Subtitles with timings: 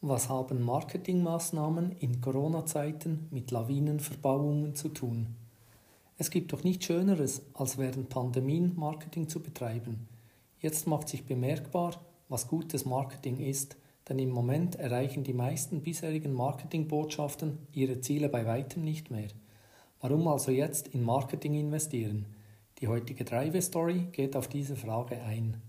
[0.00, 5.34] Was haben Marketingmaßnahmen in Corona-Zeiten mit Lawinenverbauungen zu tun?
[6.16, 10.06] Es gibt doch nichts Schöneres, als während Pandemien Marketing zu betreiben.
[10.60, 13.76] Jetzt macht sich bemerkbar, was gutes Marketing ist,
[14.08, 19.30] denn im Moment erreichen die meisten bisherigen Marketingbotschaften ihre Ziele bei weitem nicht mehr.
[20.00, 22.26] Warum also jetzt in Marketing investieren?
[22.78, 25.60] Die heutige Drive Story geht auf diese Frage ein.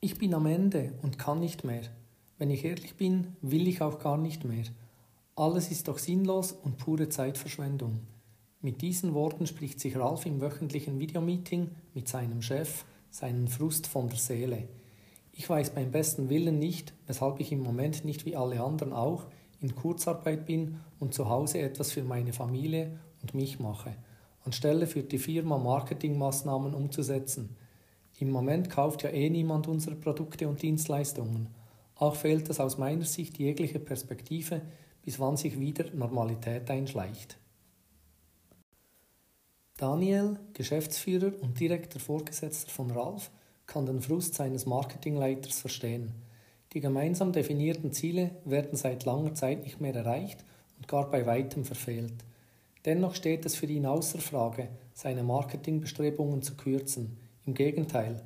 [0.00, 1.82] Ich bin am Ende und kann nicht mehr.
[2.38, 4.62] Wenn ich ehrlich bin, will ich auch gar nicht mehr.
[5.34, 7.98] Alles ist doch sinnlos und pure Zeitverschwendung.
[8.60, 14.08] Mit diesen Worten spricht sich Ralf im wöchentlichen Videomeeting mit seinem Chef seinen Frust von
[14.08, 14.68] der Seele.
[15.32, 19.26] Ich weiß beim besten Willen nicht, weshalb ich im Moment nicht wie alle anderen auch
[19.60, 23.96] in Kurzarbeit bin und zu Hause etwas für meine Familie und mich mache,
[24.44, 27.56] anstelle für die Firma Marketingmaßnahmen umzusetzen–
[28.20, 31.48] im Moment kauft ja eh niemand unsere Produkte und Dienstleistungen.
[31.94, 34.62] Auch fehlt es aus meiner Sicht jegliche Perspektive,
[35.04, 37.38] bis wann sich wieder Normalität einschleicht.
[39.76, 43.30] Daniel, Geschäftsführer und direkter Vorgesetzter von Ralf,
[43.66, 46.12] kann den Frust seines Marketingleiters verstehen.
[46.72, 50.44] Die gemeinsam definierten Ziele werden seit langer Zeit nicht mehr erreicht
[50.76, 52.14] und gar bei weitem verfehlt.
[52.84, 57.16] Dennoch steht es für ihn außer Frage, seine Marketingbestrebungen zu kürzen.
[57.48, 58.22] Im Gegenteil,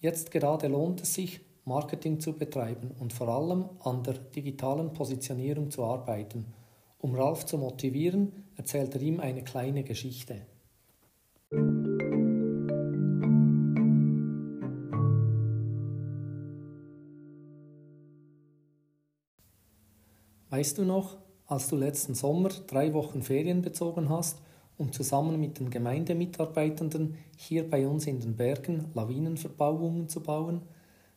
[0.00, 5.70] jetzt gerade lohnt es sich, Marketing zu betreiben und vor allem an der digitalen Positionierung
[5.70, 6.44] zu arbeiten.
[6.98, 10.42] Um Ralf zu motivieren, erzählt er ihm eine kleine Geschichte.
[20.50, 21.16] Weißt du noch,
[21.46, 24.42] als du letzten Sommer drei Wochen Ferien bezogen hast
[24.78, 30.62] um zusammen mit den Gemeindemitarbeitenden hier bei uns in den Bergen Lawinenverbauungen zu bauen.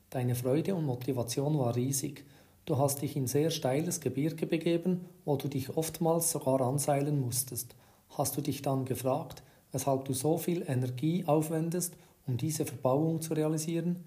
[0.09, 2.25] Deine Freude und Motivation war riesig.
[2.65, 7.75] Du hast dich in sehr steiles Gebirge begeben, wo du dich oftmals sogar anseilen musstest.
[8.17, 11.95] Hast du dich dann gefragt, weshalb du so viel Energie aufwendest,
[12.27, 13.97] um diese Verbauung zu realisieren?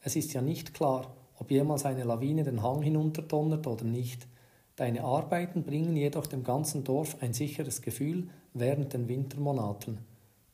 [0.00, 4.26] Es ist ja nicht klar, ob jemals eine Lawine den Hang hinunterdonnert oder nicht.
[4.78, 9.98] Deine Arbeiten bringen jedoch dem ganzen Dorf ein sicheres Gefühl während den Wintermonaten.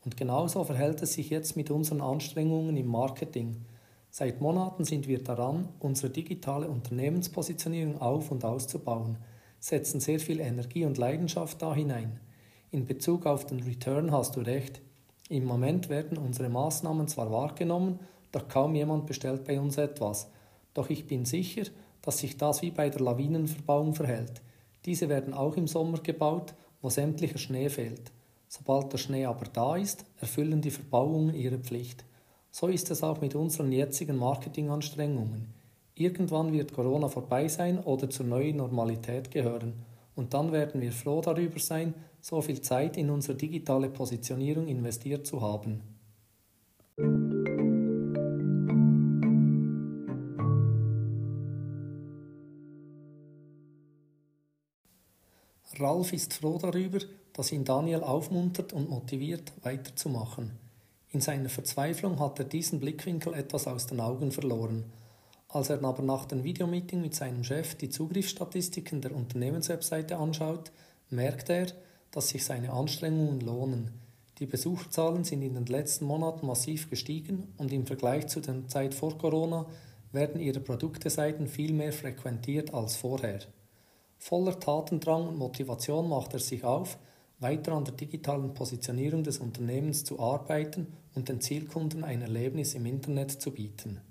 [0.03, 3.57] Und genauso verhält es sich jetzt mit unseren Anstrengungen im Marketing.
[4.09, 9.17] Seit Monaten sind wir daran, unsere digitale Unternehmenspositionierung auf und auszubauen,
[9.59, 12.19] setzen sehr viel Energie und Leidenschaft da hinein.
[12.71, 14.81] In Bezug auf den Return hast du recht.
[15.29, 17.99] Im Moment werden unsere Maßnahmen zwar wahrgenommen,
[18.31, 20.31] doch kaum jemand bestellt bei uns etwas.
[20.73, 21.65] Doch ich bin sicher,
[22.05, 24.41] dass sich das wie bei der Lawinenverbauung verhält.
[24.85, 28.11] Diese werden auch im Sommer gebaut, wo sämtlicher Schnee fehlt.
[28.47, 32.05] Sobald der Schnee aber da ist, erfüllen die Verbauungen ihre Pflicht.
[32.51, 35.53] So ist es auch mit unseren jetzigen Marketinganstrengungen.
[35.95, 39.73] Irgendwann wird Corona vorbei sein oder zur neuen Normalität gehören.
[40.15, 45.25] Und dann werden wir froh darüber sein, so viel Zeit in unsere digitale Positionierung investiert
[45.25, 45.94] zu haben.
[55.79, 56.99] Ralf ist froh darüber,
[57.33, 60.51] dass ihn Daniel aufmuntert und motiviert, weiterzumachen.
[61.11, 64.85] In seiner Verzweiflung hat er diesen Blickwinkel etwas aus den Augen verloren.
[65.47, 70.71] Als er aber nach dem Videomeeting mit seinem Chef die Zugriffsstatistiken der Unternehmenswebseite anschaut,
[71.09, 71.67] merkt er,
[72.11, 73.91] dass sich seine Anstrengungen lohnen.
[74.39, 78.93] Die Besucherzahlen sind in den letzten Monaten massiv gestiegen und im Vergleich zu der Zeit
[78.93, 79.65] vor Corona
[80.11, 83.39] werden ihre Produkteseiten viel mehr frequentiert als vorher.
[84.17, 86.97] Voller Tatendrang und Motivation macht er sich auf,
[87.39, 92.85] weiter an der digitalen Positionierung des Unternehmens zu arbeiten und den Zielkunden ein Erlebnis im
[92.85, 94.01] Internet zu bieten.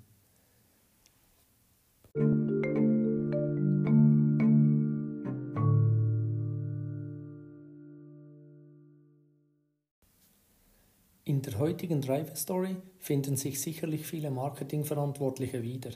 [11.27, 15.89] In der heutigen Driver Story finden sich sicherlich viele Marketingverantwortliche wieder.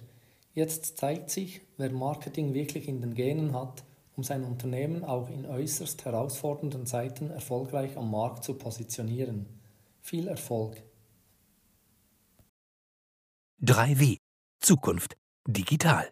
[0.55, 3.83] Jetzt zeigt sich, wer Marketing wirklich in den Genen hat
[4.19, 9.45] um sein Unternehmen auch in äußerst herausfordernden Zeiten erfolgreich am Markt zu positionieren.
[10.01, 10.83] Viel Erfolg!
[13.61, 14.17] 3W
[14.59, 15.15] Zukunft
[15.47, 16.11] digital